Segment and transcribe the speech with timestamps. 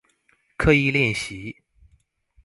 [0.57, 1.55] 刻意練習